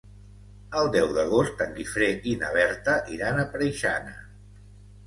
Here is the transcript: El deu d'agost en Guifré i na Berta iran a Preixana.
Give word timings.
El 0.79 0.87
deu 0.95 1.11
d'agost 1.17 1.61
en 1.67 1.75
Guifré 1.77 2.09
i 2.33 2.35
na 2.45 2.51
Berta 2.59 2.97
iran 3.19 3.43
a 3.45 3.47
Preixana. 3.55 4.19